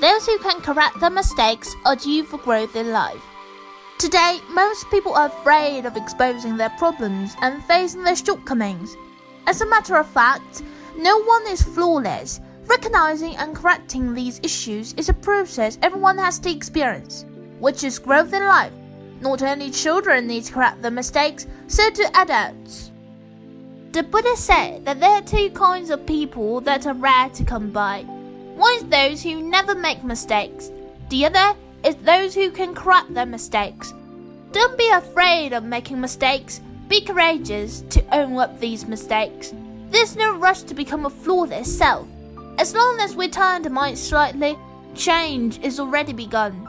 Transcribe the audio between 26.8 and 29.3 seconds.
are rare to come by. One is those